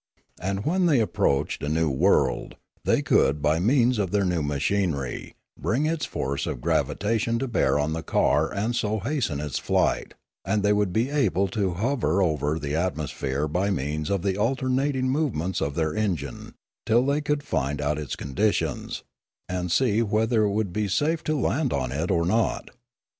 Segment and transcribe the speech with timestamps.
[0.41, 5.35] And when they approached a new world they could by means of their new machinery
[5.59, 10.15] bring its force of gravitation to bear on the car and so hasten its flight;
[10.43, 15.07] and they would be able to hover over the atmosphere by means of the alternating
[15.07, 16.55] movements of their engine,
[16.87, 19.03] till they could find out its conditions,
[19.47, 22.71] and see whether it would be safe to laud on it or not.